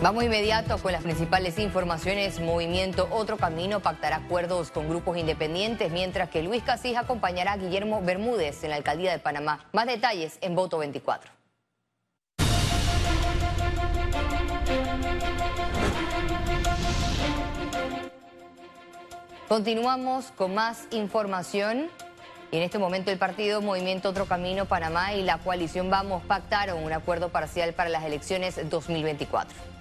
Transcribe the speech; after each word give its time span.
Vamos 0.00 0.22
inmediato 0.22 0.78
con 0.78 0.92
las 0.92 1.02
principales 1.02 1.58
informaciones. 1.58 2.38
Movimiento 2.38 3.08
Otro 3.10 3.36
Camino 3.36 3.80
pactará 3.80 4.18
acuerdos 4.18 4.70
con 4.70 4.88
grupos 4.88 5.18
independientes, 5.18 5.90
mientras 5.90 6.30
que 6.30 6.40
Luis 6.40 6.62
Casís 6.62 6.96
acompañará 6.96 7.54
a 7.54 7.56
Guillermo 7.56 8.00
Bermúdez 8.00 8.62
en 8.62 8.70
la 8.70 8.76
alcaldía 8.76 9.10
de 9.10 9.18
Panamá. 9.18 9.66
Más 9.72 9.86
detalles 9.86 10.38
en 10.40 10.54
Voto 10.54 10.78
24. 10.78 11.32
Continuamos 19.48 20.26
con 20.36 20.54
más 20.54 20.86
información. 20.92 21.88
Y 22.52 22.56
en 22.56 22.62
este 22.62 22.78
momento 22.78 23.10
el 23.10 23.18
partido 23.18 23.60
Movimiento 23.60 24.10
Otro 24.10 24.26
Camino 24.26 24.64
Panamá 24.66 25.14
y 25.14 25.22
la 25.22 25.38
coalición 25.38 25.90
Vamos 25.90 26.22
pactaron 26.22 26.84
un 26.84 26.92
acuerdo 26.92 27.30
parcial 27.30 27.72
para 27.72 27.90
las 27.90 28.04
elecciones 28.04 28.60
2024. 28.70 29.77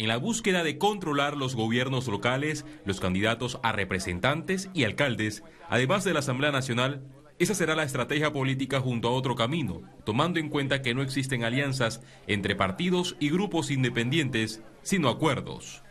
En 0.00 0.08
la 0.08 0.16
búsqueda 0.16 0.64
de 0.64 0.78
controlar 0.78 1.36
los 1.36 1.54
gobiernos 1.54 2.08
locales, 2.08 2.64
los 2.86 3.00
candidatos 3.00 3.60
a 3.62 3.72
representantes 3.72 4.70
y 4.72 4.84
alcaldes, 4.84 5.42
además 5.68 6.04
de 6.04 6.14
la 6.14 6.20
Asamblea 6.20 6.50
Nacional, 6.50 7.06
esa 7.38 7.54
será 7.54 7.74
la 7.74 7.82
estrategia 7.82 8.32
política 8.32 8.80
junto 8.80 9.08
a 9.08 9.10
otro 9.10 9.36
camino, 9.36 9.82
tomando 10.06 10.40
en 10.40 10.48
cuenta 10.48 10.80
que 10.80 10.94
no 10.94 11.02
existen 11.02 11.44
alianzas 11.44 12.00
entre 12.26 12.56
partidos 12.56 13.14
y 13.20 13.28
grupos 13.28 13.70
independientes, 13.70 14.62
sino 14.80 15.10
acuerdos. 15.10 15.82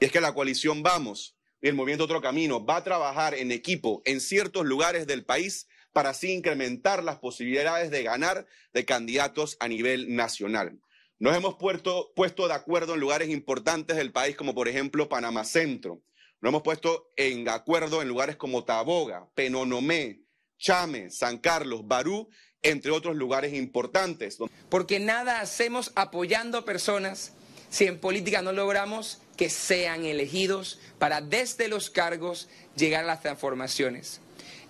Y 0.00 0.06
es 0.06 0.12
que 0.12 0.22
la 0.22 0.32
coalición 0.32 0.82
Vamos 0.82 1.36
y 1.60 1.68
el 1.68 1.74
movimiento 1.74 2.04
Otro 2.04 2.22
Camino 2.22 2.64
va 2.64 2.76
a 2.76 2.84
trabajar 2.84 3.34
en 3.34 3.52
equipo 3.52 4.00
en 4.06 4.22
ciertos 4.22 4.64
lugares 4.64 5.06
del 5.06 5.26
país 5.26 5.68
para 5.92 6.10
así 6.10 6.32
incrementar 6.32 7.04
las 7.04 7.18
posibilidades 7.18 7.90
de 7.90 8.02
ganar 8.02 8.46
de 8.72 8.86
candidatos 8.86 9.58
a 9.60 9.68
nivel 9.68 10.16
nacional. 10.16 10.80
Nos 11.20 11.36
hemos 11.36 11.56
puesto, 11.56 12.12
de 12.46 12.54
acuerdo 12.54 12.94
en 12.94 13.00
lugares 13.00 13.28
importantes 13.28 13.96
del 13.96 14.12
país, 14.12 14.36
como 14.36 14.54
por 14.54 14.68
ejemplo 14.68 15.08
Panamá 15.08 15.44
Centro. 15.44 16.00
Nos 16.40 16.50
hemos 16.50 16.62
puesto 16.62 17.10
en 17.16 17.48
acuerdo 17.48 18.00
en 18.02 18.08
lugares 18.08 18.36
como 18.36 18.62
Taboga, 18.62 19.28
Penonomé, 19.34 20.20
Chame, 20.58 21.10
San 21.10 21.38
Carlos, 21.38 21.88
Barú, 21.88 22.28
entre 22.62 22.92
otros 22.92 23.16
lugares 23.16 23.52
importantes. 23.52 24.38
Porque 24.68 25.00
nada 25.00 25.40
hacemos 25.40 25.90
apoyando 25.96 26.64
personas 26.64 27.32
si 27.68 27.86
en 27.86 27.98
política 27.98 28.40
no 28.40 28.52
logramos 28.52 29.20
que 29.36 29.50
sean 29.50 30.04
elegidos 30.04 30.78
para 31.00 31.20
desde 31.20 31.66
los 31.66 31.90
cargos 31.90 32.48
llegar 32.76 33.02
a 33.02 33.08
las 33.08 33.22
transformaciones. 33.22 34.20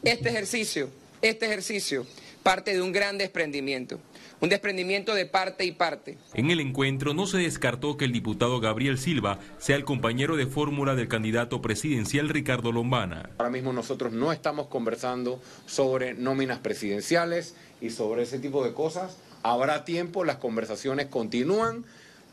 Este 0.02 0.30
ejercicio, 0.30 0.88
este 1.20 1.44
ejercicio 1.44 2.06
parte 2.42 2.72
de 2.72 2.80
un 2.80 2.92
gran 2.92 3.18
desprendimiento 3.18 4.00
un 4.41 4.48
desprendimiento 4.48 5.14
de 5.14 5.27
parte 5.27 5.64
y 5.64 5.72
parte. 5.72 6.19
En 6.34 6.50
el 6.50 6.61
encuentro 6.61 7.14
no 7.14 7.27
se 7.27 7.39
descartó 7.39 7.97
que 7.97 8.05
el 8.05 8.12
diputado 8.12 8.61
Gabriel 8.61 8.98
Silva 8.98 9.39
sea 9.58 9.77
el 9.77 9.84
compañero 9.84 10.36
de 10.36 10.47
fórmula 10.47 10.95
del 10.95 11.08
candidato 11.08 11.61
presidencial 11.61 12.28
Ricardo 12.28 12.72
Lombana. 12.72 13.30
Ahora 13.39 13.50
mismo 13.50 13.72
nosotros 13.72 14.12
no 14.12 14.33
estamos 14.33 14.69
conversando 14.69 15.41
sobre 15.67 16.14
nóminas 16.14 16.58
presidenciales 16.58 17.55
y 17.80 17.91
sobre 17.91 18.22
ese 18.22 18.39
tipo 18.39 18.64
de 18.64 18.72
cosas. 18.72 19.17
Habrá 19.42 19.84
tiempo, 19.84 20.25
las 20.25 20.36
conversaciones 20.36 21.06
continúan 21.06 21.84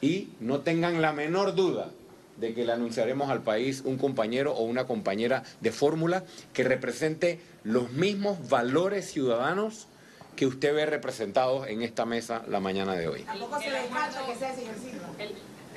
y 0.02 0.30
no 0.40 0.60
tengan 0.60 1.02
la 1.02 1.14
menor 1.14 1.56
duda 1.56 1.90
de 2.38 2.54
que 2.54 2.66
le 2.66 2.74
anunciaremos 2.74 3.30
al 3.30 3.44
país 3.44 3.82
un 3.86 3.98
compañero 3.98 4.54
o 4.54 4.64
una 4.64 4.86
compañera 4.86 5.44
de 5.62 5.72
fórmula 5.72 6.26
que 6.54 6.64
represente 6.64 7.40
los 7.64 7.92
mismos 7.92 8.50
valores 8.50 9.10
ciudadanos 9.10 9.88
que 10.36 10.46
usted 10.46 10.74
ve 10.74 10.86
representados 10.86 11.68
en 11.68 11.82
esta 11.82 12.06
mesa 12.06 12.44
la 12.48 12.60
mañana 12.60 12.94
de 12.94 13.08
hoy. 13.08 13.24
¿Tampoco 13.24 13.60
se 13.60 13.66
que 13.66 14.36
sea 14.38 14.56
señor 14.56 14.76
Silva? 14.76 15.10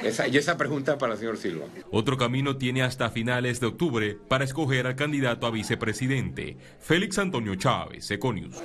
Esa, 0.02 0.28
y 0.28 0.36
esa 0.36 0.56
pregunta 0.56 0.96
para 0.96 1.14
el 1.14 1.18
señor 1.18 1.38
Silva. 1.38 1.66
Otro 1.90 2.16
camino 2.16 2.56
tiene 2.56 2.82
hasta 2.82 3.10
finales 3.10 3.58
de 3.60 3.66
octubre 3.66 4.16
para 4.28 4.44
escoger 4.44 4.86
al 4.86 4.94
candidato 4.94 5.46
a 5.46 5.50
vicepresidente, 5.50 6.56
Félix 6.78 7.18
Antonio 7.18 7.54
Chávez, 7.56 8.10
Econius. 8.10 8.56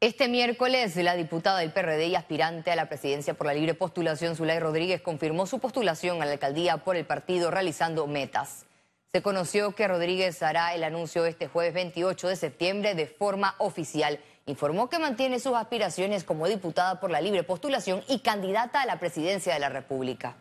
Este 0.00 0.28
miércoles, 0.28 0.94
la 0.96 1.16
diputada 1.16 1.60
del 1.60 1.72
PRD 1.72 2.08
y 2.08 2.14
aspirante 2.14 2.70
a 2.70 2.76
la 2.76 2.90
presidencia 2.90 3.32
por 3.34 3.46
la 3.46 3.54
libre 3.54 3.72
postulación, 3.72 4.36
Zulay 4.36 4.60
Rodríguez, 4.60 5.00
confirmó 5.00 5.46
su 5.46 5.60
postulación 5.60 6.20
a 6.20 6.26
la 6.26 6.32
alcaldía 6.32 6.76
por 6.76 6.96
el 6.96 7.06
partido 7.06 7.50
realizando 7.50 8.06
metas. 8.06 8.66
Se 9.14 9.22
conoció 9.22 9.76
que 9.76 9.86
Rodríguez 9.86 10.42
hará 10.42 10.74
el 10.74 10.82
anuncio 10.82 11.24
este 11.24 11.46
jueves 11.46 11.72
28 11.72 12.26
de 12.26 12.34
septiembre 12.34 12.96
de 12.96 13.06
forma 13.06 13.54
oficial. 13.58 14.18
Informó 14.46 14.88
que 14.88 14.98
mantiene 14.98 15.38
sus 15.38 15.54
aspiraciones 15.54 16.24
como 16.24 16.48
diputada 16.48 16.98
por 16.98 17.12
la 17.12 17.20
libre 17.20 17.44
postulación 17.44 18.02
y 18.08 18.18
candidata 18.18 18.82
a 18.82 18.86
la 18.86 18.98
presidencia 18.98 19.54
de 19.54 19.60
la 19.60 19.68
República. 19.68 20.34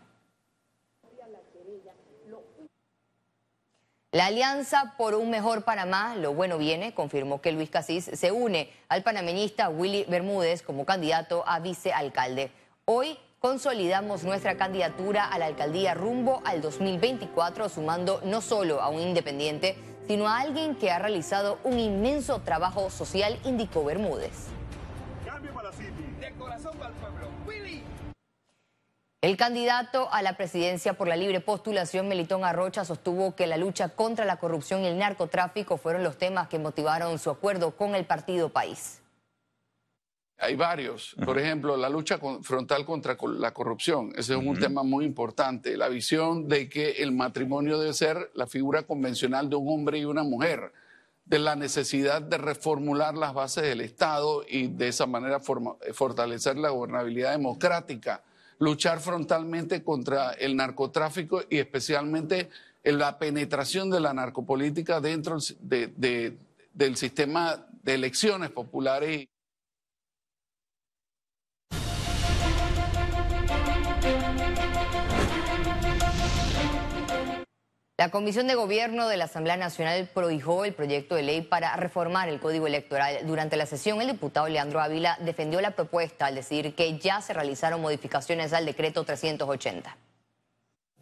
La 4.11 4.25
Alianza 4.25 4.95
por 4.97 5.13
un 5.13 5.29
Mejor 5.29 5.63
Panamá, 5.63 6.15
lo 6.15 6.33
bueno 6.33 6.57
viene, 6.57 6.95
confirmó 6.95 7.41
que 7.41 7.51
Luis 7.51 7.69
Casís 7.69 8.05
se 8.05 8.31
une 8.31 8.73
al 8.89 9.03
panameñista 9.03 9.69
Willy 9.69 10.05
Bermúdez 10.09 10.63
como 10.63 10.83
candidato 10.83 11.43
a 11.45 11.59
vicealcalde. 11.59 12.49
Hoy 12.85 13.19
consolidamos 13.45 14.23
nuestra 14.23 14.55
candidatura 14.55 15.25
a 15.25 15.37
la 15.37 15.47
alcaldía 15.47 15.93
rumbo 15.93 16.41
al 16.45 16.61
2024, 16.61 17.67
sumando 17.67 18.21
no 18.23 18.39
solo 18.39 18.81
a 18.81 18.87
un 18.87 19.01
independiente, 19.01 19.75
sino 20.07 20.29
a 20.29 20.39
alguien 20.39 20.75
que 20.75 20.91
ha 20.91 20.97
realizado 20.97 21.59
un 21.65 21.77
inmenso 21.77 22.39
trabajo 22.39 22.89
social, 22.89 23.37
indicó 23.43 23.83
Bermúdez. 23.83 24.47
El 29.21 29.35
candidato 29.35 30.07
a 30.13 30.21
la 30.21 30.37
presidencia 30.37 30.93
por 30.93 31.09
la 31.09 31.17
libre 31.17 31.41
postulación, 31.41 32.07
Melitón 32.07 32.45
Arrocha, 32.45 32.85
sostuvo 32.85 33.35
que 33.35 33.45
la 33.45 33.57
lucha 33.57 33.89
contra 33.89 34.23
la 34.23 34.37
corrupción 34.37 34.83
y 34.83 34.87
el 34.87 34.97
narcotráfico 34.97 35.75
fueron 35.75 36.03
los 36.03 36.17
temas 36.17 36.47
que 36.47 36.59
motivaron 36.59 37.19
su 37.19 37.29
acuerdo 37.29 37.75
con 37.75 37.93
el 37.93 38.05
partido 38.05 38.53
País. 38.53 39.02
Hay 40.43 40.55
varios. 40.55 41.15
Por 41.23 41.39
ejemplo, 41.39 41.77
la 41.77 41.87
lucha 41.87 42.19
frontal 42.41 42.85
contra 42.85 43.15
la 43.37 43.53
corrupción. 43.53 44.11
Ese 44.17 44.33
es 44.33 44.45
un 44.45 44.59
tema 44.59 44.83
muy 44.83 45.05
importante. 45.05 45.77
La 45.77 45.87
visión 45.87 46.49
de 46.49 46.67
que 46.67 46.91
el 46.91 47.13
matrimonio 47.13 47.79
debe 47.79 47.93
ser 47.93 48.29
la 48.33 48.45
figura 48.45 48.83
convencional 48.83 49.49
de 49.49 49.55
un 49.55 49.69
hombre 49.69 49.99
y 49.99 50.05
una 50.05 50.23
mujer. 50.23 50.73
De 51.23 51.39
la 51.39 51.55
necesidad 51.55 52.21
de 52.21 52.37
reformular 52.37 53.15
las 53.15 53.33
bases 53.33 53.63
del 53.63 53.79
Estado 53.79 54.43
y 54.45 54.67
de 54.67 54.89
esa 54.89 55.05
manera 55.05 55.39
fortalecer 55.39 56.57
la 56.57 56.71
gobernabilidad 56.71 57.31
democrática. 57.31 58.21
Luchar 58.59 58.99
frontalmente 58.99 59.81
contra 59.81 60.33
el 60.33 60.57
narcotráfico 60.57 61.41
y 61.49 61.59
especialmente 61.59 62.49
en 62.83 62.97
la 62.97 63.17
penetración 63.17 63.89
de 63.89 64.01
la 64.01 64.13
narcopolítica 64.13 64.99
dentro 64.99 65.37
del 65.61 66.97
sistema 66.97 67.65
de 67.81 67.93
elecciones 67.93 68.49
populares. 68.49 69.27
La 77.95 78.09
Comisión 78.09 78.47
de 78.47 78.55
Gobierno 78.55 79.07
de 79.07 79.17
la 79.17 79.25
Asamblea 79.25 79.55
Nacional 79.55 80.09
prohijó 80.11 80.65
el 80.65 80.73
proyecto 80.73 81.13
de 81.13 81.21
ley 81.21 81.41
para 81.41 81.75
reformar 81.75 82.27
el 82.27 82.39
Código 82.39 82.65
Electoral. 82.65 83.17
Durante 83.27 83.55
la 83.55 83.67
sesión, 83.67 84.01
el 84.01 84.07
diputado 84.07 84.49
Leandro 84.49 84.81
Ávila 84.81 85.19
defendió 85.23 85.61
la 85.61 85.71
propuesta 85.75 86.25
al 86.25 86.33
decir 86.33 86.73
que 86.73 86.97
ya 86.97 87.21
se 87.21 87.33
realizaron 87.33 87.81
modificaciones 87.81 88.51
al 88.51 88.65
decreto 88.65 89.03
380. 89.03 89.95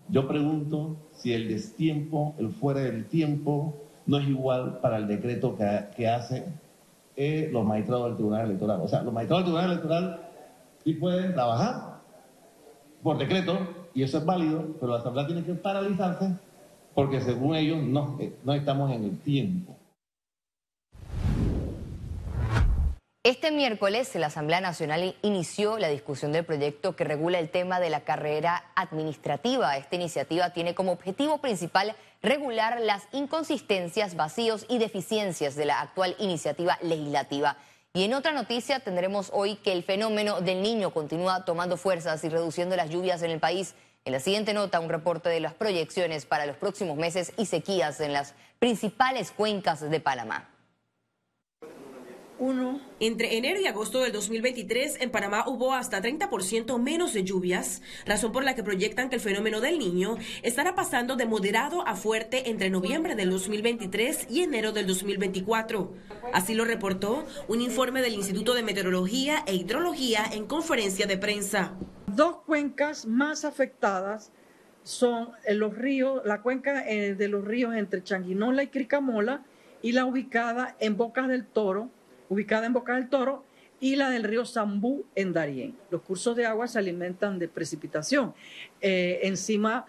Yo 0.09 0.27
pregunto 0.27 0.97
si 1.13 1.31
el 1.31 1.47
destiempo, 1.47 2.35
el 2.37 2.51
fuera 2.51 2.81
del 2.81 3.05
tiempo, 3.05 3.73
no 4.05 4.17
es 4.17 4.27
igual 4.27 4.79
para 4.81 4.97
el 4.97 5.07
decreto 5.07 5.55
que, 5.55 5.85
que 5.95 6.09
hace 6.09 6.43
eh, 7.15 7.49
los 7.53 7.65
magistrados 7.65 8.07
del 8.07 8.15
Tribunal 8.15 8.47
Electoral. 8.47 8.81
O 8.81 8.89
sea, 8.89 9.01
los 9.01 9.13
magistrados 9.13 9.45
del 9.45 9.53
Tribunal 9.53 9.71
Electoral 9.71 10.29
sí 10.83 10.93
pueden 10.95 11.33
trabajar 11.33 12.01
por 13.01 13.17
decreto, 13.17 13.57
y 13.93 14.03
eso 14.03 14.19
es 14.19 14.25
válido, 14.25 14.75
pero 14.79 14.91
la 14.91 14.99
Asamblea 14.99 15.25
tiene 15.25 15.43
que 15.43 15.53
paralizarse 15.53 16.35
porque 16.93 17.21
según 17.21 17.55
ellos 17.55 17.81
no, 17.81 18.17
eh, 18.19 18.33
no 18.43 18.53
estamos 18.53 18.91
en 18.91 19.03
el 19.03 19.19
tiempo. 19.19 19.75
Este 23.23 23.51
miércoles 23.51 24.15
la 24.15 24.27
Asamblea 24.27 24.61
Nacional 24.61 25.15
inició 25.21 25.77
la 25.77 25.89
discusión 25.89 26.31
del 26.31 26.43
proyecto 26.43 26.95
que 26.95 27.03
regula 27.03 27.37
el 27.37 27.51
tema 27.51 27.79
de 27.79 27.91
la 27.91 28.01
carrera 28.01 28.71
administrativa. 28.75 29.77
Esta 29.77 29.95
iniciativa 29.95 30.49
tiene 30.53 30.73
como 30.73 30.91
objetivo 30.91 31.37
principal 31.37 31.95
regular 32.23 32.81
las 32.81 33.03
inconsistencias, 33.11 34.15
vacíos 34.15 34.65
y 34.69 34.79
deficiencias 34.79 35.55
de 35.55 35.65
la 35.65 35.81
actual 35.81 36.15
iniciativa 36.17 36.79
legislativa. 36.81 37.57
Y 37.93 38.05
en 38.05 38.15
otra 38.15 38.31
noticia 38.31 38.79
tendremos 38.79 39.29
hoy 39.33 39.57
que 39.57 39.71
el 39.71 39.83
fenómeno 39.83 40.41
del 40.41 40.63
niño 40.63 40.89
continúa 40.89 41.45
tomando 41.45 41.77
fuerzas 41.77 42.23
y 42.23 42.29
reduciendo 42.29 42.75
las 42.75 42.89
lluvias 42.89 43.21
en 43.21 43.29
el 43.29 43.39
país. 43.39 43.75
En 44.03 44.13
la 44.13 44.19
siguiente 44.19 44.55
nota, 44.55 44.79
un 44.79 44.89
reporte 44.89 45.29
de 45.29 45.39
las 45.39 45.53
proyecciones 45.53 46.25
para 46.25 46.47
los 46.47 46.57
próximos 46.57 46.97
meses 46.97 47.33
y 47.37 47.45
sequías 47.45 47.99
en 47.99 48.13
las 48.13 48.33
principales 48.57 49.31
cuencas 49.31 49.87
de 49.87 49.99
Panamá. 49.99 50.49
uno. 52.39 52.81
Entre 52.99 53.37
enero 53.37 53.59
y 53.61 53.67
agosto 53.67 53.99
del 53.99 54.11
2023, 54.11 55.01
en 55.01 55.11
Panamá 55.11 55.43
hubo 55.47 55.75
hasta 55.75 56.01
30% 56.01 56.79
menos 56.79 57.13
de 57.13 57.23
lluvias, 57.23 57.83
razón 58.07 58.31
por 58.31 58.43
la 58.43 58.55
que 58.55 58.63
proyectan 58.63 59.09
que 59.09 59.17
el 59.17 59.21
fenómeno 59.21 59.61
del 59.61 59.77
niño 59.77 60.17
estará 60.41 60.73
pasando 60.73 61.15
de 61.15 61.27
moderado 61.27 61.87
a 61.87 61.95
fuerte 61.95 62.49
entre 62.49 62.71
noviembre 62.71 63.13
del 63.13 63.29
2023 63.29 64.25
y 64.31 64.41
enero 64.41 64.71
del 64.71 64.87
2024. 64.87 65.93
Así 66.33 66.55
lo 66.55 66.65
reportó 66.65 67.27
un 67.47 67.61
informe 67.61 68.01
del 68.01 68.15
Instituto 68.15 68.55
de 68.55 68.63
Meteorología 68.63 69.43
e 69.45 69.53
Hidrología 69.53 70.25
en 70.31 70.47
conferencia 70.47 71.05
de 71.05 71.19
prensa. 71.19 71.77
Dos 72.15 72.37
cuencas 72.45 73.05
más 73.05 73.45
afectadas 73.45 74.31
son 74.83 75.29
los 75.49 75.77
ríos, 75.77 76.21
la 76.25 76.41
cuenca 76.41 76.87
eh, 76.89 77.15
de 77.15 77.27
los 77.27 77.45
ríos 77.45 77.75
entre 77.75 78.03
Changuinola 78.03 78.63
y 78.63 78.67
Cricamola 78.67 79.43
y 79.81 79.91
la 79.93 80.05
ubicada 80.05 80.75
en 80.79 80.97
Bocas 80.97 81.27
del 81.27 81.45
Toro, 81.45 81.89
ubicada 82.29 82.65
en 82.65 82.73
Boca 82.73 82.95
del 82.95 83.09
Toro, 83.09 83.43
y 83.79 83.95
la 83.95 84.09
del 84.09 84.23
río 84.23 84.45
Zambú 84.45 85.05
en 85.15 85.33
Darién. 85.33 85.75
Los 85.89 86.01
cursos 86.01 86.35
de 86.35 86.45
agua 86.45 86.67
se 86.67 86.77
alimentan 86.77 87.39
de 87.39 87.47
precipitación. 87.47 88.33
Eh, 88.79 89.21
encima, 89.23 89.85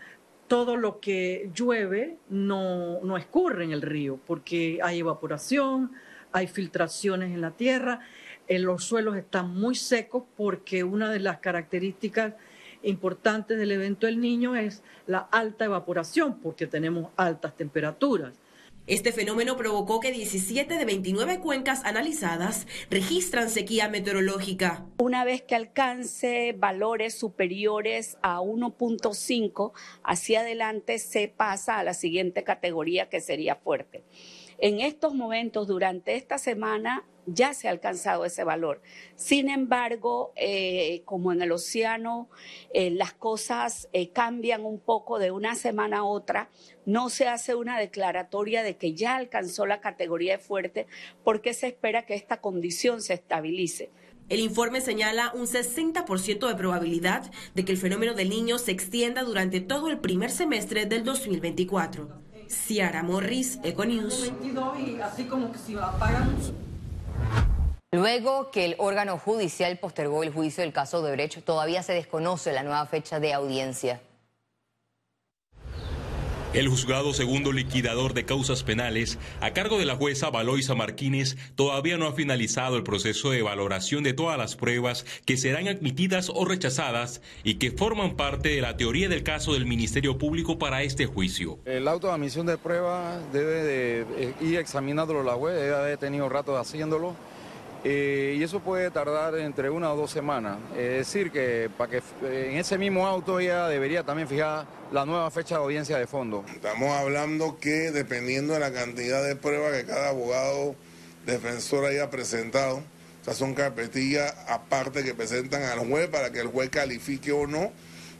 todo 0.49 0.77
lo 0.77 0.99
que 0.99 1.51
llueve 1.55 2.17
no, 2.31 3.01
no 3.03 3.17
escurre 3.17 3.65
en 3.65 3.73
el 3.73 3.83
río 3.83 4.19
porque 4.27 4.79
hay 4.83 5.01
evaporación, 5.01 5.93
hay 6.33 6.47
filtraciones 6.47 7.33
en 7.33 7.43
la 7.43 7.51
tierra, 7.51 8.01
eh, 8.01 8.32
los 8.59 8.85
suelos 8.85 9.17
están 9.17 9.55
muy 9.55 9.75
secos 9.75 10.25
porque 10.37 10.85
una 10.85 11.11
de 11.11 11.21
las 11.21 11.39
características 11.39 12.35
importantes 12.83 13.59
del 13.59 13.73
evento 13.73 14.07
del 14.07 14.21
niño 14.21 14.57
es 14.57 14.83
la 15.07 15.19
alta 15.19 15.65
evaporación 15.65 16.39
porque 16.41 16.67
tenemos 16.67 17.11
altas 17.17 17.57
temperaturas. 17.57 18.35
Este 18.89 19.13
fenómeno 19.13 19.57
provocó 19.57 20.01
que 20.01 20.11
17 20.11 20.77
de 20.77 20.85
29 20.85 21.39
cuencas 21.39 21.85
analizadas 21.85 22.67
registran 22.91 23.49
sequía 23.49 23.89
meteorológica. 23.89 24.85
Una 24.99 25.25
vez 25.25 25.41
que 25.43 25.55
alcance 25.55 26.53
valores 26.59 27.17
superiores 27.17 28.19
a 28.23 28.41
1.5, 28.41 29.71
hacia 30.03 30.41
adelante 30.41 30.99
se 30.99 31.29
pasa 31.29 31.79
a 31.79 31.85
la 31.85 31.95
siguiente 31.95 32.43
categoría 32.43 33.09
que 33.09 33.21
sería 33.21 33.55
fuerte. 33.55 34.03
En 34.63 34.79
estos 34.79 35.13
momentos, 35.13 35.67
durante 35.67 36.15
esta 36.15 36.39
semana, 36.39 37.05
ya 37.27 37.53
se 37.53 37.67
ha 37.67 37.73
alcanzado 37.73 38.25
ese 38.25 38.45
valor. 38.45 38.81
Sin 39.17 39.51
embargo, 39.51 40.33
eh, 40.37 41.03
como 41.05 41.33
en 41.33 41.43
el 41.43 41.51
océano 41.51 42.29
eh, 42.73 42.91
las 42.93 43.13
cosas 43.13 43.89
eh, 43.93 44.11
cambian 44.11 44.65
un 44.65 44.79
poco 44.79 45.19
de 45.19 45.33
una 45.33 45.57
semana 45.57 45.99
a 45.99 46.05
otra, 46.05 46.49
no 46.87 47.11
se 47.11 47.27
hace 47.27 47.57
una 47.57 47.77
declaratoria 47.77 48.63
de 48.63 48.77
que 48.77 48.95
ya 48.95 49.17
alcanzó 49.17 49.67
la 49.67 49.81
categoría 49.81 50.37
de 50.37 50.45
fuerte 50.45 50.87
porque 51.25 51.55
se 51.55 51.67
espera 51.67 52.07
que 52.07 52.15
esta 52.15 52.41
condición 52.41 53.03
se 53.03 53.15
estabilice. 53.15 53.91
El 54.29 54.39
informe 54.39 54.81
señala 54.81 55.33
un 55.35 55.47
60% 55.49 56.47
de 56.47 56.55
probabilidad 56.55 57.33
de 57.57 57.65
que 57.65 57.73
el 57.73 57.79
fenómeno 57.79 58.15
del 58.15 58.31
niño 58.31 58.59
se 58.59 58.71
extienda 58.71 59.25
durante 59.25 59.61
todo 59.61 59.89
el 59.89 59.99
primer 59.99 60.31
semestre 60.31 60.87
del 60.87 61.03
2024. 61.03 62.23
Ciara 62.53 63.03
Morris, 63.03 63.59
Econews. 63.63 64.31
Luego 67.93 68.51
que 68.51 68.65
el 68.65 68.75
órgano 68.79 69.19
judicial 69.19 69.79
postergó 69.79 70.23
el 70.23 70.33
juicio 70.33 70.63
del 70.63 70.73
caso 70.73 71.03
de 71.03 71.13
Brecht, 71.13 71.45
todavía 71.45 71.83
se 71.83 71.95
desconoce 71.95 72.53
la 72.53 72.63
nueva 72.63 72.87
fecha 72.87 73.21
de 73.21 73.33
audiencia. 73.33 74.01
El 76.55 76.69
juzgado 76.69 77.15
segundo 77.15 77.51
liquidador 77.51 78.13
de 78.13 78.27
causas 78.27 78.63
penales, 78.63 79.19
a 79.41 79.55
cargo 79.55 79.79
de 79.79 79.87
la 79.87 79.97
jueza 79.97 80.29
Valoisa 80.29 80.75
Martínez, 80.75 81.39
todavía 81.55 81.97
no 81.97 82.07
ha 82.07 82.13
finalizado 82.13 82.77
el 82.77 82.83
proceso 82.83 83.31
de 83.31 83.41
valoración 83.41 84.05
de 84.05 84.13
todas 84.13 84.37
las 84.37 84.55
pruebas 84.55 85.07
que 85.25 85.39
serán 85.39 85.67
admitidas 85.67 86.29
o 86.29 86.45
rechazadas 86.45 87.23
y 87.43 87.55
que 87.55 87.71
forman 87.71 88.17
parte 88.17 88.51
de 88.51 88.61
la 88.61 88.77
teoría 88.77 89.09
del 89.09 89.23
caso 89.23 89.55
del 89.55 89.65
Ministerio 89.65 90.19
Público 90.19 90.59
para 90.59 90.83
este 90.83 91.07
juicio. 91.07 91.59
El 91.65 91.89
auto 91.89 92.09
de 92.09 92.13
admisión 92.13 92.45
de 92.45 92.59
pruebas 92.59 93.23
debe 93.33 93.65
de 93.65 94.01
eh, 94.19 94.35
ir 94.43 94.59
examinándolo 94.59 95.23
la 95.23 95.33
juez, 95.33 95.55
debe 95.55 95.75
haber 95.75 95.97
tenido 95.97 96.29
rato 96.29 96.59
haciéndolo 96.59 97.17
y 97.85 98.43
eso 98.43 98.61
puede 98.61 98.91
tardar 98.91 99.37
entre 99.39 99.71
una 99.71 99.93
o 99.93 99.97
dos 99.97 100.11
semanas. 100.11 100.59
Es 100.77 100.99
decir, 100.99 101.31
que 101.31 101.71
para 101.77 101.91
que 101.91 102.03
en 102.23 102.59
ese 102.59 102.79
mismo 102.79 103.07
auto 103.07 103.41
ya 103.41 103.69
debería 103.69 104.05
también 104.05 104.29
fijar 104.29 104.67
la 104.93 105.05
nueva 105.05 105.31
fecha 105.31 105.57
de 105.57 105.63
audiencia 105.63 105.99
de 105.99 106.07
fondo. 106.07 106.45
Estamos 106.55 106.91
hablando 106.91 107.59
que 107.59 107.91
dependiendo 107.91 108.55
de 108.55 108.61
la 108.61 108.73
cantidad 108.73 109.25
de 109.25 109.37
pruebas 109.37 109.77
que 109.77 109.87
cada 109.87 110.11
abogado 110.11 110.75
defensor 111.27 111.87
haya 111.87 112.11
presentado, 112.11 112.83
o 113.27 113.35
son 113.35 113.55
carpetillas 113.55 114.35
aparte 114.49 115.05
que 115.05 115.15
presentan 115.15 115.63
al 115.63 115.79
juez 115.81 116.09
para 116.09 116.31
que 116.31 116.41
el 116.41 116.49
juez 116.49 116.71
califique 116.71 117.33
o 117.33 117.47
no 117.47 117.73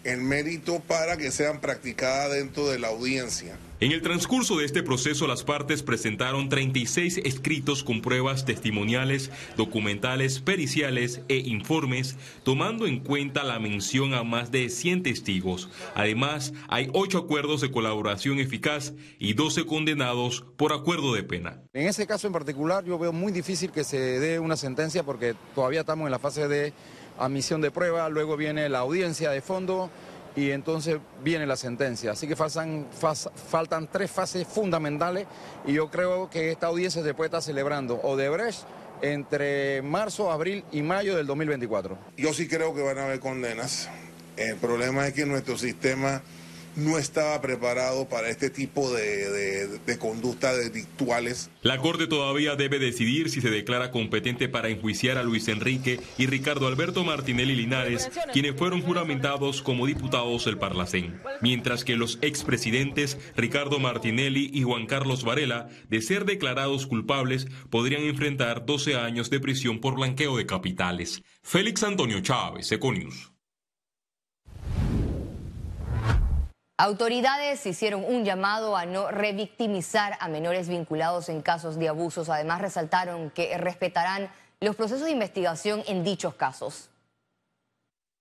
el 0.05 0.23
mérito 0.23 0.81
para 0.81 1.17
que 1.17 1.31
sean 1.31 1.61
practicadas 1.61 2.33
dentro 2.33 2.69
de 2.69 2.79
la 2.79 2.89
audiencia. 2.89 3.57
En 3.83 3.91
el 3.91 4.01
transcurso 4.01 4.59
de 4.59 4.65
este 4.65 4.85
proceso, 4.85 5.27
las 5.27 5.43
partes 5.43 5.83
presentaron 5.83 6.49
36 6.49 7.19
escritos 7.25 7.83
con 7.83 8.01
pruebas 8.01 8.45
testimoniales, 8.45 9.33
documentales, 9.57 10.39
periciales 10.39 11.23
e 11.29 11.39
informes, 11.39 12.15
tomando 12.45 12.87
en 12.87 13.01
cuenta 13.01 13.43
la 13.43 13.59
mención 13.59 14.15
a 14.15 14.23
más 14.23 14.53
de 14.53 14.69
100 14.69 15.03
testigos. 15.03 15.69
Además, 15.97 16.53
hay 16.69 16.91
8 16.93 17.19
acuerdos 17.19 17.61
de 17.61 17.73
colaboración 17.73 18.39
eficaz 18.39 18.93
y 19.19 19.35
12 19.35 19.67
condenados 19.67 20.45
por 20.57 20.73
acuerdo 20.73 21.13
de 21.13 21.25
pena. 21.25 21.63
En 21.73 21.89
ese 21.89 22.07
caso 22.07 22.29
en 22.29 22.33
particular, 22.33 22.85
yo 22.85 23.01
veo 23.01 23.13
muy 23.13 23.33
difícil 23.33 23.73
que 23.73 23.83
se 23.83 23.99
dé 23.99 24.39
una 24.39 24.57
sentencia 24.57 25.03
porque 25.03 25.35
todavía 25.57 25.81
estamos 25.81 26.07
en 26.07 26.13
la 26.13 26.21
fase 26.21 26.47
de 26.47 26.73
admisión 27.25 27.61
de 27.61 27.71
prueba, 27.71 28.09
luego 28.09 28.37
viene 28.37 28.69
la 28.69 28.81
audiencia 28.81 29.31
de 29.31 29.41
fondo 29.41 29.91
y 30.35 30.51
entonces 30.51 30.99
viene 31.23 31.47
la 31.47 31.57
sentencia. 31.57 32.13
Así 32.13 32.27
que 32.27 32.37
faltan, 32.37 32.89
tres 33.91 34.11
fases 34.11 34.47
fundamentales 34.47 35.27
y 35.67 35.75
yo 35.75 35.91
creo 35.91 36.31
que 36.31 36.51
esta 36.51 36.69
audiencia 36.69 37.03
se 37.03 37.15
puede 37.15 37.29
estar 37.29 37.43
celebrando 37.43 38.01
o 38.03 38.17
de 38.17 38.29
Brecht 38.29 38.61
entre 39.03 39.83
marzo, 39.83 40.31
abril 40.31 40.65
y 40.73 40.83
mayo 40.83 41.17
del 41.17 41.27
2024. 41.27 41.99
Yo 42.17 42.33
sí 42.33 42.49
creo 42.49 42.75
que 42.75 42.83
van 42.83 42.99
a 42.99 43.05
haber 43.05 43.21
condenas. 43.21 43.89
El 44.37 44.57
problema 44.57 45.07
es 45.07 45.13
que 45.13 45.27
nuestro 45.27 45.59
sistema 45.59 46.23
no 46.77 46.99
estaba 46.99 47.41
preparado 47.41 48.09
para 48.09 48.29
este 48.29 48.51
tipo 48.51 48.93
de, 48.93 49.69
de, 49.79 49.99
conductas 49.99 50.57
delictuales. 50.57 51.51
La 51.63 51.79
Corte 51.79 52.07
todavía 52.07 52.57
debe 52.57 52.79
decidir 52.79 53.31
si 53.31 53.41
se 53.41 53.51
declara 53.51 53.91
competente 53.91 54.49
para 54.49 54.69
enjuiciar 54.69 55.19
a 55.19 55.23
Luis 55.23 55.49
Enrique 55.49 56.01
y 56.19 56.27
Ricardo 56.27 56.67
Alberto 56.67 57.05
Martinelli 57.05 57.55
Linares, 57.55 58.11
quienes 58.33 58.57
fueron 58.57 58.83
juramentados 58.83 59.63
como 59.63 59.87
diputados 59.87 60.45
del 60.45 60.59
Parlacén, 60.59 61.21
mientras 61.41 61.85
que 61.85 61.97
los 61.97 62.19
expresidentes 62.23 63.19
Ricardo 63.37 63.79
Martinelli 63.79 64.51
y 64.53 64.63
Juan 64.63 64.87
Carlos 64.87 65.25
Varela, 65.25 65.69
de 65.89 66.01
ser 66.01 66.25
declarados 66.25 66.87
culpables, 66.87 67.47
podrían 67.71 68.03
enfrentar 68.03 68.65
12 68.67 68.97
años 68.97 69.31
de 69.31 69.41
prisión 69.41 69.81
por 69.81 69.95
blanqueo 69.95 70.37
de 70.37 70.47
capitales. 70.47 71.23
Félix 71.43 71.83
Antonio 71.83 72.21
Chávez, 72.21 72.71
Econius. 72.73 73.32
Autoridades 76.85 77.65
hicieron 77.65 78.05
un 78.05 78.25
llamado 78.25 78.77
a 78.77 78.87
no 78.87 79.09
revictimizar 79.09 80.15
a 80.19 80.27
menores 80.27 80.69
vinculados 80.69 81.29
en 81.29 81.41
casos 81.41 81.79
de 81.79 81.89
abusos. 81.89 82.29
Además, 82.29 82.61
resaltaron 82.61 83.31
que 83.31 83.57
respetarán 83.57 84.29
los 84.61 84.75
procesos 84.75 85.05
de 85.05 85.13
investigación 85.13 85.85
en 85.87 86.03
dichos 86.03 86.35
casos. 86.35 86.91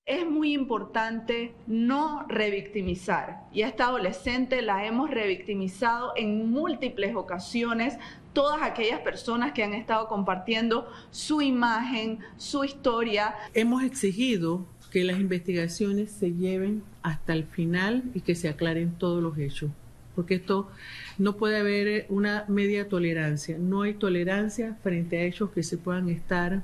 Es 0.06 0.28
muy 0.28 0.54
importante 0.54 1.56
no 1.66 2.24
revictimizar. 2.28 3.48
Y 3.52 3.64
a 3.64 3.68
esta 3.68 3.86
adolescente 3.86 4.62
la 4.62 4.86
hemos 4.86 5.10
revictimizado 5.10 6.14
en 6.16 6.52
múltiples 6.52 7.16
ocasiones. 7.16 7.98
Todas 8.32 8.62
aquellas 8.62 9.00
personas 9.00 9.54
que 9.54 9.64
han 9.64 9.74
estado 9.74 10.08
compartiendo 10.08 10.88
su 11.10 11.42
imagen, 11.42 12.20
su 12.38 12.64
historia. 12.64 13.34
Hemos 13.56 13.82
exigido 13.82 14.68
que 14.92 15.04
las 15.06 15.20
investigaciones 15.20 16.12
se 16.12 16.34
lleven 16.34 16.84
hasta 17.02 17.34
el 17.34 17.46
final 17.46 18.04
y 18.14 18.22
que 18.22 18.36
se 18.36 18.50
aclaren 18.50 18.92
todos 18.92 19.24
los 19.24 19.38
hechos. 19.38 19.72
Porque 20.16 20.36
esto 20.36 20.70
no 21.18 21.38
puede 21.38 21.58
haber 21.58 22.06
una 22.10 22.44
media 22.50 22.90
tolerancia. 22.90 23.58
No 23.58 23.84
hay 23.84 23.94
tolerancia 23.94 24.78
frente 24.84 25.18
a 25.18 25.24
hechos 25.24 25.52
que 25.52 25.64
se 25.64 25.78
puedan 25.78 26.10
estar 26.10 26.64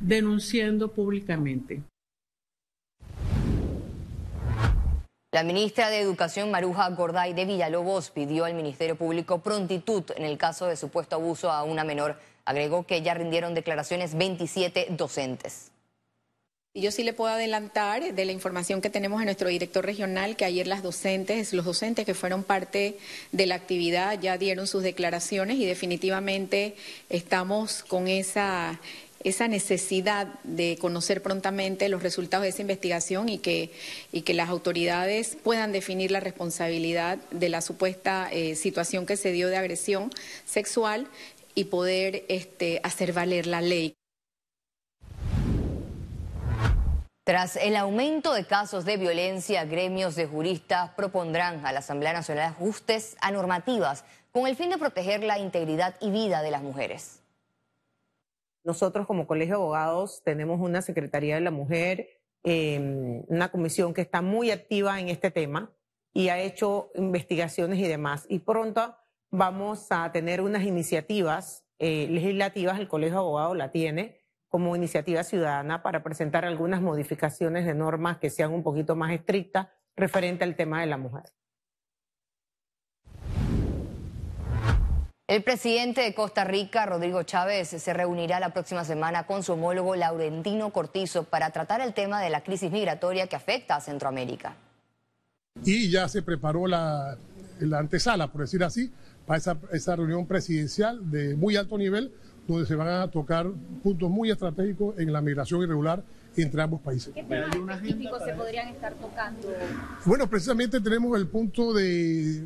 denunciando 0.00 0.92
públicamente. 0.92 1.82
La 5.34 5.44
ministra 5.44 5.88
de 5.90 6.00
Educación, 6.00 6.50
Maruja 6.50 6.88
Gorday 6.90 7.32
de 7.34 7.44
Villalobos, 7.44 8.10
pidió 8.10 8.44
al 8.44 8.54
Ministerio 8.54 8.96
Público 8.96 9.38
prontitud 9.38 10.04
en 10.16 10.24
el 10.24 10.36
caso 10.36 10.66
de 10.66 10.76
supuesto 10.76 11.16
abuso 11.16 11.50
a 11.50 11.64
una 11.64 11.84
menor. 11.84 12.18
Agregó 12.44 12.86
que 12.86 13.02
ya 13.02 13.14
rindieron 13.14 13.54
declaraciones 13.54 14.14
27 14.14 14.88
docentes. 14.90 15.71
Yo 16.74 16.90
sí 16.90 17.02
le 17.02 17.12
puedo 17.12 17.34
adelantar 17.34 18.14
de 18.14 18.24
la 18.24 18.32
información 18.32 18.80
que 18.80 18.88
tenemos 18.88 19.20
en 19.20 19.26
nuestro 19.26 19.50
director 19.50 19.84
regional 19.84 20.36
que 20.36 20.46
ayer 20.46 20.66
las 20.66 20.82
docentes, 20.82 21.52
los 21.52 21.66
docentes 21.66 22.06
que 22.06 22.14
fueron 22.14 22.44
parte 22.44 22.96
de 23.30 23.46
la 23.46 23.56
actividad 23.56 24.18
ya 24.18 24.38
dieron 24.38 24.66
sus 24.66 24.82
declaraciones 24.82 25.58
y 25.58 25.66
definitivamente 25.66 26.74
estamos 27.10 27.82
con 27.82 28.08
esa 28.08 28.80
esa 29.22 29.46
necesidad 29.46 30.26
de 30.42 30.78
conocer 30.80 31.22
prontamente 31.22 31.88
los 31.88 32.02
resultados 32.02 32.42
de 32.42 32.48
esa 32.48 32.62
investigación 32.62 33.28
y 33.28 33.38
que, 33.38 33.70
y 34.10 34.22
que 34.22 34.34
las 34.34 34.48
autoridades 34.48 35.36
puedan 35.44 35.70
definir 35.70 36.10
la 36.10 36.18
responsabilidad 36.18 37.18
de 37.30 37.48
la 37.48 37.60
supuesta 37.60 38.28
eh, 38.32 38.56
situación 38.56 39.06
que 39.06 39.16
se 39.16 39.30
dio 39.30 39.48
de 39.48 39.58
agresión 39.58 40.10
sexual 40.44 41.06
y 41.54 41.64
poder 41.64 42.24
este, 42.28 42.80
hacer 42.82 43.12
valer 43.12 43.46
la 43.46 43.60
ley. 43.60 43.94
Tras 47.24 47.54
el 47.54 47.76
aumento 47.76 48.34
de 48.34 48.44
casos 48.44 48.84
de 48.84 48.96
violencia, 48.96 49.64
gremios 49.64 50.16
de 50.16 50.26
juristas 50.26 50.90
propondrán 50.96 51.64
a 51.64 51.72
la 51.72 51.78
Asamblea 51.78 52.12
Nacional 52.12 52.46
ajustes 52.46 53.16
a 53.20 53.30
normativas 53.30 54.04
con 54.32 54.48
el 54.48 54.56
fin 54.56 54.70
de 54.70 54.78
proteger 54.78 55.22
la 55.22 55.38
integridad 55.38 55.94
y 56.00 56.10
vida 56.10 56.42
de 56.42 56.50
las 56.50 56.62
mujeres. 56.62 57.22
Nosotros 58.64 59.06
como 59.06 59.28
Colegio 59.28 59.54
de 59.54 59.62
Abogados 59.62 60.22
tenemos 60.24 60.60
una 60.60 60.82
Secretaría 60.82 61.36
de 61.36 61.42
la 61.42 61.52
Mujer, 61.52 62.08
em, 62.42 63.22
una 63.28 63.52
comisión 63.52 63.94
que 63.94 64.00
está 64.00 64.20
muy 64.20 64.50
activa 64.50 64.98
en 64.98 65.08
este 65.08 65.30
tema 65.30 65.70
y 66.12 66.28
ha 66.28 66.40
hecho 66.40 66.90
investigaciones 66.96 67.78
y 67.78 67.86
demás. 67.86 68.26
Y 68.28 68.40
pronto 68.40 68.96
vamos 69.30 69.86
a 69.90 70.10
tener 70.10 70.40
unas 70.40 70.64
iniciativas 70.64 71.64
eh, 71.78 72.08
legislativas, 72.10 72.80
el 72.80 72.88
Colegio 72.88 73.14
de 73.14 73.20
Abogados 73.20 73.56
la 73.56 73.70
tiene, 73.70 74.21
como 74.52 74.76
iniciativa 74.76 75.24
ciudadana 75.24 75.82
para 75.82 76.02
presentar 76.02 76.44
algunas 76.44 76.82
modificaciones 76.82 77.64
de 77.64 77.72
normas 77.72 78.18
que 78.18 78.28
sean 78.28 78.52
un 78.52 78.62
poquito 78.62 78.94
más 78.94 79.10
estrictas 79.10 79.68
referente 79.96 80.44
al 80.44 80.56
tema 80.56 80.82
de 80.82 80.88
la 80.88 80.98
mujer. 80.98 81.24
El 85.26 85.42
presidente 85.42 86.02
de 86.02 86.12
Costa 86.12 86.44
Rica, 86.44 86.84
Rodrigo 86.84 87.22
Chávez, 87.22 87.68
se 87.68 87.94
reunirá 87.94 88.40
la 88.40 88.52
próxima 88.52 88.84
semana 88.84 89.26
con 89.26 89.42
su 89.42 89.54
homólogo 89.54 89.96
Laurentino 89.96 90.70
Cortizo 90.70 91.24
para 91.24 91.48
tratar 91.48 91.80
el 91.80 91.94
tema 91.94 92.20
de 92.20 92.28
la 92.28 92.42
crisis 92.42 92.70
migratoria 92.70 93.28
que 93.28 93.36
afecta 93.36 93.76
a 93.76 93.80
Centroamérica. 93.80 94.54
Y 95.64 95.90
ya 95.90 96.10
se 96.10 96.20
preparó 96.20 96.66
la, 96.66 97.16
antesala, 97.72 98.30
por 98.30 98.42
decir 98.42 98.62
así, 98.62 98.92
para 99.24 99.38
esa, 99.38 99.56
esa 99.72 99.96
reunión 99.96 100.26
presidencial 100.26 101.10
de 101.10 101.36
muy 101.36 101.56
alto 101.56 101.78
nivel 101.78 102.12
donde 102.46 102.66
se 102.66 102.74
van 102.74 102.88
a 102.88 103.10
tocar 103.10 103.46
puntos 103.82 104.10
muy 104.10 104.30
estratégicos 104.30 104.98
en 104.98 105.12
la 105.12 105.20
migración 105.20 105.62
irregular 105.62 106.02
entre 106.36 106.62
ambos 106.62 106.80
países. 106.80 107.12
¿Qué 107.14 107.22
temas 107.22 107.76
específicos 107.76 108.22
se 108.24 108.32
podrían 108.32 108.68
estar 108.68 108.94
tocando? 108.94 109.48
Bueno, 110.04 110.28
precisamente 110.28 110.80
tenemos 110.80 111.16
el 111.18 111.28
punto 111.28 111.72
de 111.72 112.44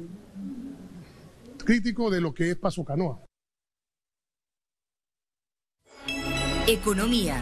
crítico 1.64 2.10
de 2.10 2.20
lo 2.20 2.34
que 2.34 2.50
es 2.50 2.56
Paso 2.56 2.84
Canoa. 2.84 3.20
Economía. 6.68 7.40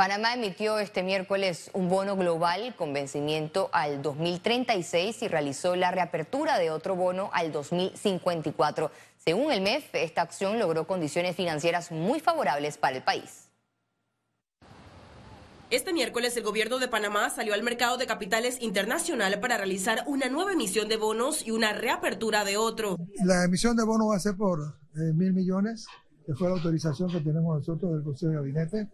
Panamá 0.00 0.32
emitió 0.32 0.78
este 0.78 1.02
miércoles 1.02 1.70
un 1.74 1.90
bono 1.90 2.16
global 2.16 2.74
con 2.74 2.94
vencimiento 2.94 3.68
al 3.72 4.00
2036 4.00 5.20
y 5.20 5.28
realizó 5.28 5.76
la 5.76 5.90
reapertura 5.90 6.58
de 6.58 6.70
otro 6.70 6.96
bono 6.96 7.28
al 7.34 7.52
2054. 7.52 8.90
Según 9.22 9.52
el 9.52 9.60
MEF, 9.60 9.94
esta 9.94 10.22
acción 10.22 10.58
logró 10.58 10.86
condiciones 10.86 11.36
financieras 11.36 11.92
muy 11.92 12.20
favorables 12.20 12.78
para 12.78 12.96
el 12.96 13.04
país. 13.04 13.50
Este 15.68 15.92
miércoles 15.92 16.34
el 16.38 16.42
gobierno 16.42 16.78
de 16.78 16.88
Panamá 16.88 17.28
salió 17.28 17.52
al 17.52 17.62
mercado 17.62 17.98
de 17.98 18.06
capitales 18.06 18.60
internacional 18.62 19.38
para 19.38 19.58
realizar 19.58 20.04
una 20.06 20.30
nueva 20.30 20.54
emisión 20.54 20.88
de 20.88 20.96
bonos 20.96 21.46
y 21.46 21.50
una 21.50 21.74
reapertura 21.74 22.44
de 22.44 22.56
otro. 22.56 22.96
La 23.22 23.44
emisión 23.44 23.76
de 23.76 23.84
bonos 23.84 24.10
va 24.10 24.16
a 24.16 24.20
ser 24.20 24.36
por 24.36 24.58
eh, 24.58 25.12
mil 25.14 25.34
millones, 25.34 25.86
que 26.26 26.34
fue 26.34 26.48
la 26.48 26.54
autorización 26.54 27.10
que 27.10 27.20
tenemos 27.20 27.58
nosotros 27.58 27.92
del 27.92 28.02
Consejo 28.02 28.32
de 28.32 28.38
Gabinete 28.38 28.88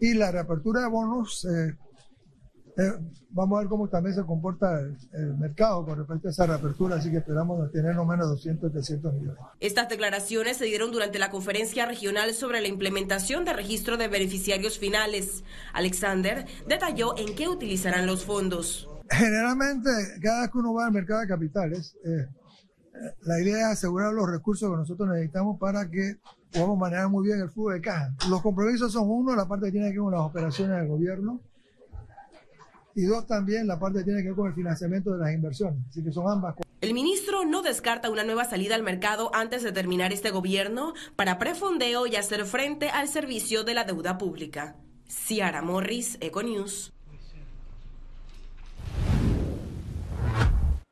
y 0.00 0.14
la 0.14 0.32
reapertura 0.32 0.80
de 0.80 0.88
bonos, 0.88 1.44
eh, 1.44 1.76
eh, 2.76 2.92
vamos 3.30 3.56
a 3.56 3.60
ver 3.60 3.68
cómo 3.68 3.88
también 3.88 4.14
se 4.14 4.24
comporta 4.24 4.80
el, 4.80 5.36
mercado 5.36 5.84
con 5.84 5.98
respecto 5.98 6.28
a 6.28 6.30
esa 6.30 6.46
reapertura, 6.46 6.96
así 6.96 7.10
que 7.10 7.18
esperamos 7.18 7.70
tener 7.72 7.94
no 7.94 8.04
menos 8.04 8.28
200, 8.28 8.72
300 8.72 9.14
millones. 9.14 9.38
Estas 9.60 9.88
declaraciones 9.88 10.56
se 10.56 10.64
dieron 10.64 10.90
durante 10.90 11.18
la 11.18 11.30
conferencia 11.30 11.86
regional 11.86 12.32
sobre 12.34 12.60
la 12.60 12.68
implementación 12.68 13.44
de 13.44 13.52
registro 13.52 13.96
de 13.96 14.08
beneficiarios 14.08 14.78
finales. 14.78 15.44
Alexander 15.72 16.46
detalló 16.66 17.16
en 17.16 17.34
qué 17.34 17.48
utilizarán 17.48 18.06
los 18.06 18.24
fondos. 18.24 18.88
Generalmente, 19.10 19.90
cada 20.22 20.42
vez 20.42 20.50
que 20.50 20.58
uno 20.58 20.74
va 20.74 20.86
al 20.86 20.92
mercado 20.92 21.20
de 21.20 21.26
capitales, 21.26 21.96
eh, 22.04 22.26
la 23.22 23.40
idea 23.40 23.58
es 23.58 23.78
asegurar 23.78 24.12
los 24.12 24.30
recursos 24.30 24.70
que 24.70 24.76
nosotros 24.76 25.08
necesitamos 25.08 25.58
para 25.58 25.88
que 25.88 26.16
podamos 26.52 26.78
manejar 26.78 27.08
muy 27.08 27.26
bien 27.26 27.40
el 27.40 27.50
flujo 27.50 27.70
de 27.70 27.80
caja. 27.80 28.14
Los 28.28 28.42
compromisos 28.42 28.92
son 28.92 29.08
uno, 29.08 29.34
la 29.34 29.46
parte 29.46 29.66
que 29.66 29.72
tiene 29.72 29.86
que 29.88 29.98
ver 29.98 30.04
con 30.04 30.12
las 30.12 30.22
operaciones 30.22 30.76
del 30.78 30.88
gobierno, 30.88 31.40
y 33.00 33.06
dos 33.06 33.26
también 33.26 33.66
la 33.66 33.78
parte 33.78 34.00
que 34.00 34.04
tiene 34.04 34.22
que 34.22 34.28
ver 34.28 34.36
con 34.36 34.48
el 34.48 34.54
financiamiento 34.54 35.12
de 35.12 35.18
las 35.18 35.32
inversiones. 35.32 35.80
Así 35.88 36.04
que 36.04 36.12
son 36.12 36.30
ambas 36.30 36.54
cosas. 36.54 36.70
El 36.82 36.94
ministro 36.94 37.44
no 37.44 37.62
descarta 37.62 38.10
una 38.10 38.24
nueva 38.24 38.44
salida 38.44 38.74
al 38.74 38.82
mercado 38.82 39.30
antes 39.34 39.62
de 39.62 39.72
terminar 39.72 40.12
este 40.12 40.30
gobierno 40.30 40.94
para 41.16 41.38
prefondeo 41.38 42.06
y 42.06 42.16
hacer 42.16 42.44
frente 42.44 42.90
al 42.90 43.08
servicio 43.08 43.64
de 43.64 43.74
la 43.74 43.84
deuda 43.84 44.18
pública. 44.18 44.76
Ciara 45.08 45.62
Morris, 45.62 46.18
Econews. 46.20 46.92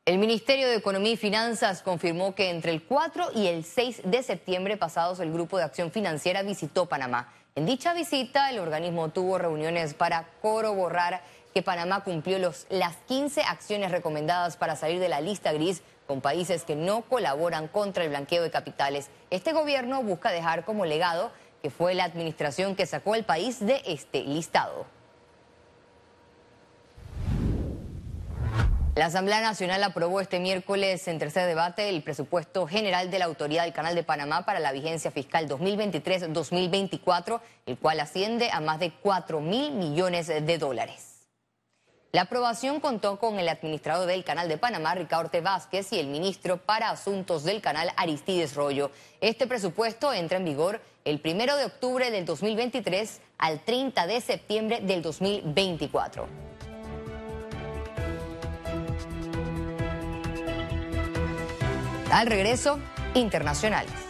El 0.05 0.17
Ministerio 0.17 0.67
de 0.67 0.75
Economía 0.75 1.11
y 1.11 1.17
Finanzas 1.17 1.83
confirmó 1.83 2.33
que 2.33 2.49
entre 2.49 2.71
el 2.71 2.81
4 2.83 3.27
y 3.35 3.45
el 3.45 3.63
6 3.63 4.01
de 4.05 4.23
septiembre 4.23 4.75
pasados 4.75 5.19
el 5.19 5.31
Grupo 5.31 5.57
de 5.59 5.65
Acción 5.65 5.91
Financiera 5.91 6.41
visitó 6.41 6.87
Panamá. 6.87 7.31
En 7.55 7.65
dicha 7.65 7.93
visita, 7.93 8.49
el 8.51 8.59
organismo 8.59 9.09
tuvo 9.09 9.37
reuniones 9.37 9.93
para 9.93 10.29
corroborar 10.41 11.21
que 11.53 11.63
Panamá 11.63 12.03
cumplió 12.03 12.37
las 12.69 12.95
15 13.07 13.41
acciones 13.43 13.91
recomendadas 13.91 14.57
para 14.57 14.75
salir 14.75 14.99
de 14.99 15.09
la 15.09 15.21
lista 15.21 15.51
gris 15.51 15.81
con 16.07 16.21
países 16.21 16.63
que 16.63 16.75
no 16.75 17.01
colaboran 17.01 17.67
contra 17.67 18.03
el 18.03 18.09
blanqueo 18.09 18.43
de 18.43 18.51
capitales. 18.51 19.09
Este 19.29 19.53
gobierno 19.53 20.01
busca 20.03 20.31
dejar 20.31 20.65
como 20.65 20.85
legado 20.85 21.31
que 21.61 21.69
fue 21.69 21.93
la 21.93 22.05
administración 22.05 22.75
que 22.75 22.85
sacó 22.85 23.13
al 23.13 23.25
país 23.25 23.59
de 23.59 23.81
este 23.85 24.23
listado. 24.23 24.85
La 28.95 29.05
Asamblea 29.05 29.39
Nacional 29.39 29.81
aprobó 29.83 30.19
este 30.19 30.39
miércoles 30.39 31.07
en 31.07 31.19
tercer 31.19 31.47
debate 31.47 31.87
el 31.87 32.03
presupuesto 32.03 32.67
general 32.67 33.09
de 33.09 33.19
la 33.19 33.25
Autoridad 33.25 33.63
del 33.63 33.71
Canal 33.71 33.95
de 33.95 34.03
Panamá 34.03 34.45
para 34.45 34.59
la 34.59 34.73
vigencia 34.73 35.09
fiscal 35.09 35.47
2023-2024, 35.47 37.39
el 37.65 37.77
cual 37.77 38.01
asciende 38.01 38.49
a 38.51 38.59
más 38.59 38.79
de 38.79 38.91
4 38.91 39.39
mil 39.39 39.71
millones 39.71 40.27
de 40.27 40.57
dólares. 40.57 41.18
La 42.11 42.21
aprobación 42.21 42.79
contó 42.79 43.19
con 43.19 43.37
el 43.37 43.47
administrador 43.47 44.07
del 44.07 44.23
Canal 44.23 44.49
de 44.49 44.57
Panamá, 44.57 44.95
Ricardo 44.95 45.29
Vázquez, 45.43 45.93
y 45.93 45.99
el 45.99 46.07
ministro 46.07 46.57
para 46.57 46.89
Asuntos 46.89 47.43
del 47.43 47.61
Canal, 47.61 47.91
Aristides 47.97 48.55
Rollo. 48.55 48.89
Este 49.21 49.45
presupuesto 49.45 50.11
entra 50.11 50.39
en 50.39 50.45
vigor 50.45 50.81
el 51.05 51.19
primero 51.19 51.55
de 51.55 51.65
octubre 51.65 52.09
del 52.09 52.25
2023 52.25 53.21
al 53.37 53.59
30 53.59 54.07
de 54.07 54.21
septiembre 54.21 54.79
del 54.81 55.03
2024. 55.03 56.27
Al 62.11 62.25
regreso, 62.25 62.79
internacionales. 63.13 64.08